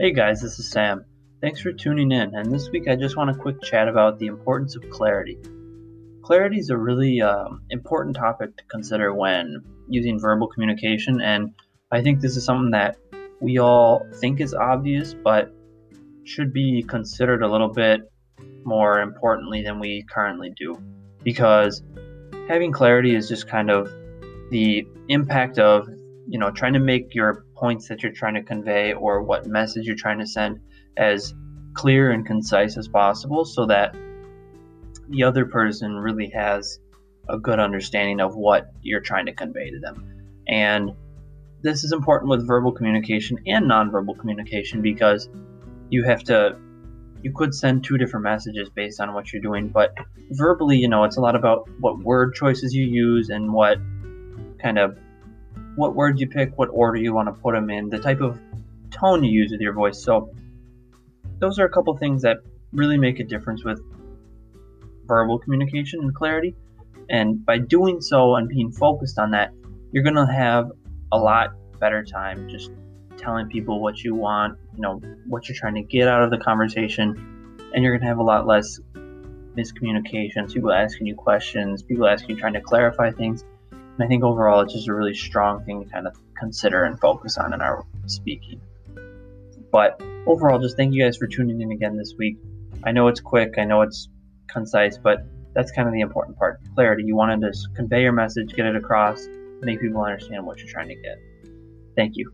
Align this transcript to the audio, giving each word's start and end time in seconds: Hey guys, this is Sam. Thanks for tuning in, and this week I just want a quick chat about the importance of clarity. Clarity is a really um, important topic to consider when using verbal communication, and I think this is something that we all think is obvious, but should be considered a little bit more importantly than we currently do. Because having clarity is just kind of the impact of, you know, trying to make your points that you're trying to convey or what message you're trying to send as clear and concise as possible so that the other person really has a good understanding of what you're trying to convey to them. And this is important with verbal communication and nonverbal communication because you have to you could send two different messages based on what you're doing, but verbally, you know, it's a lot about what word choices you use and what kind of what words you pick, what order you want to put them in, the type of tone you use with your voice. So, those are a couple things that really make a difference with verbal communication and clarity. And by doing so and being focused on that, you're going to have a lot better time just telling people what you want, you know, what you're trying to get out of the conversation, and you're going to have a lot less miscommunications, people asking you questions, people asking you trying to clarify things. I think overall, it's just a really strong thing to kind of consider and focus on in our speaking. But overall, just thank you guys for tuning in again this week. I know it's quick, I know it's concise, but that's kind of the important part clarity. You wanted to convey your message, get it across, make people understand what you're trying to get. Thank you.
Hey 0.00 0.10
guys, 0.10 0.42
this 0.42 0.58
is 0.58 0.68
Sam. 0.68 1.04
Thanks 1.40 1.60
for 1.60 1.72
tuning 1.72 2.10
in, 2.10 2.34
and 2.34 2.50
this 2.50 2.68
week 2.68 2.88
I 2.88 2.96
just 2.96 3.16
want 3.16 3.30
a 3.30 3.34
quick 3.34 3.62
chat 3.62 3.86
about 3.86 4.18
the 4.18 4.26
importance 4.26 4.74
of 4.74 4.90
clarity. 4.90 5.38
Clarity 6.20 6.58
is 6.58 6.70
a 6.70 6.76
really 6.76 7.22
um, 7.22 7.62
important 7.70 8.16
topic 8.16 8.56
to 8.56 8.64
consider 8.64 9.14
when 9.14 9.62
using 9.88 10.18
verbal 10.18 10.48
communication, 10.48 11.20
and 11.20 11.54
I 11.92 12.02
think 12.02 12.20
this 12.20 12.36
is 12.36 12.44
something 12.44 12.72
that 12.72 12.96
we 13.40 13.58
all 13.58 14.04
think 14.14 14.40
is 14.40 14.52
obvious, 14.52 15.14
but 15.14 15.54
should 16.24 16.52
be 16.52 16.82
considered 16.82 17.44
a 17.44 17.48
little 17.48 17.68
bit 17.68 18.00
more 18.64 18.98
importantly 18.98 19.62
than 19.62 19.78
we 19.78 20.04
currently 20.10 20.52
do. 20.56 20.76
Because 21.22 21.84
having 22.48 22.72
clarity 22.72 23.14
is 23.14 23.28
just 23.28 23.46
kind 23.46 23.70
of 23.70 23.86
the 24.50 24.88
impact 25.08 25.60
of, 25.60 25.86
you 26.26 26.40
know, 26.40 26.50
trying 26.50 26.72
to 26.72 26.80
make 26.80 27.14
your 27.14 27.43
points 27.54 27.88
that 27.88 28.02
you're 28.02 28.12
trying 28.12 28.34
to 28.34 28.42
convey 28.42 28.92
or 28.92 29.22
what 29.22 29.46
message 29.46 29.86
you're 29.86 29.96
trying 29.96 30.18
to 30.18 30.26
send 30.26 30.60
as 30.96 31.34
clear 31.74 32.10
and 32.10 32.26
concise 32.26 32.76
as 32.76 32.88
possible 32.88 33.44
so 33.44 33.66
that 33.66 33.96
the 35.08 35.22
other 35.22 35.44
person 35.44 35.94
really 35.94 36.30
has 36.30 36.78
a 37.28 37.38
good 37.38 37.58
understanding 37.58 38.20
of 38.20 38.36
what 38.36 38.72
you're 38.82 39.00
trying 39.00 39.26
to 39.26 39.32
convey 39.32 39.70
to 39.70 39.78
them. 39.80 40.04
And 40.46 40.92
this 41.62 41.84
is 41.84 41.92
important 41.92 42.30
with 42.30 42.46
verbal 42.46 42.72
communication 42.72 43.38
and 43.46 43.70
nonverbal 43.70 44.18
communication 44.18 44.82
because 44.82 45.28
you 45.90 46.04
have 46.04 46.22
to 46.24 46.58
you 47.22 47.32
could 47.32 47.54
send 47.54 47.82
two 47.82 47.96
different 47.96 48.22
messages 48.22 48.68
based 48.68 49.00
on 49.00 49.14
what 49.14 49.32
you're 49.32 49.40
doing, 49.40 49.68
but 49.68 49.94
verbally, 50.32 50.76
you 50.76 50.86
know, 50.86 51.04
it's 51.04 51.16
a 51.16 51.22
lot 51.22 51.34
about 51.34 51.66
what 51.80 51.98
word 52.00 52.34
choices 52.34 52.74
you 52.74 52.84
use 52.84 53.30
and 53.30 53.50
what 53.50 53.78
kind 54.60 54.78
of 54.78 54.98
what 55.76 55.94
words 55.94 56.20
you 56.20 56.28
pick, 56.28 56.56
what 56.56 56.68
order 56.72 56.98
you 56.98 57.14
want 57.14 57.28
to 57.28 57.32
put 57.32 57.54
them 57.54 57.70
in, 57.70 57.88
the 57.88 57.98
type 57.98 58.20
of 58.20 58.38
tone 58.90 59.24
you 59.24 59.30
use 59.30 59.50
with 59.50 59.60
your 59.60 59.72
voice. 59.72 60.02
So, 60.02 60.30
those 61.38 61.58
are 61.58 61.64
a 61.64 61.70
couple 61.70 61.96
things 61.96 62.22
that 62.22 62.38
really 62.72 62.96
make 62.98 63.20
a 63.20 63.24
difference 63.24 63.64
with 63.64 63.80
verbal 65.06 65.38
communication 65.38 66.00
and 66.00 66.14
clarity. 66.14 66.54
And 67.10 67.44
by 67.44 67.58
doing 67.58 68.00
so 68.00 68.36
and 68.36 68.48
being 68.48 68.72
focused 68.72 69.18
on 69.18 69.32
that, 69.32 69.52
you're 69.92 70.02
going 70.02 70.14
to 70.14 70.26
have 70.26 70.70
a 71.12 71.18
lot 71.18 71.50
better 71.78 72.04
time 72.04 72.48
just 72.48 72.70
telling 73.16 73.48
people 73.48 73.80
what 73.80 74.02
you 74.02 74.14
want, 74.14 74.58
you 74.74 74.80
know, 74.80 75.00
what 75.26 75.48
you're 75.48 75.56
trying 75.56 75.74
to 75.74 75.82
get 75.82 76.08
out 76.08 76.22
of 76.22 76.30
the 76.30 76.38
conversation, 76.38 77.56
and 77.74 77.82
you're 77.82 77.92
going 77.92 78.02
to 78.02 78.06
have 78.06 78.18
a 78.18 78.22
lot 78.22 78.46
less 78.46 78.80
miscommunications, 79.56 80.52
people 80.52 80.72
asking 80.72 81.06
you 81.06 81.14
questions, 81.14 81.82
people 81.82 82.06
asking 82.06 82.30
you 82.30 82.36
trying 82.36 82.54
to 82.54 82.60
clarify 82.60 83.10
things. 83.10 83.44
I 84.00 84.06
think 84.06 84.24
overall, 84.24 84.60
it's 84.60 84.72
just 84.72 84.88
a 84.88 84.94
really 84.94 85.14
strong 85.14 85.64
thing 85.64 85.84
to 85.84 85.90
kind 85.90 86.06
of 86.06 86.16
consider 86.36 86.84
and 86.84 86.98
focus 86.98 87.38
on 87.38 87.52
in 87.54 87.60
our 87.60 87.84
speaking. 88.06 88.60
But 89.70 90.00
overall, 90.26 90.58
just 90.58 90.76
thank 90.76 90.94
you 90.94 91.02
guys 91.04 91.16
for 91.16 91.26
tuning 91.26 91.60
in 91.60 91.70
again 91.70 91.96
this 91.96 92.14
week. 92.18 92.36
I 92.84 92.92
know 92.92 93.08
it's 93.08 93.20
quick, 93.20 93.54
I 93.58 93.64
know 93.64 93.82
it's 93.82 94.08
concise, 94.48 94.98
but 94.98 95.24
that's 95.54 95.70
kind 95.70 95.86
of 95.86 95.94
the 95.94 96.00
important 96.00 96.36
part 96.38 96.60
clarity. 96.74 97.04
You 97.04 97.14
wanted 97.14 97.40
to 97.40 97.52
convey 97.74 98.02
your 98.02 98.12
message, 98.12 98.54
get 98.54 98.66
it 98.66 98.76
across, 98.76 99.26
make 99.60 99.80
people 99.80 100.02
understand 100.02 100.44
what 100.44 100.58
you're 100.58 100.68
trying 100.68 100.88
to 100.88 100.96
get. 100.96 101.18
Thank 101.96 102.16
you. 102.16 102.32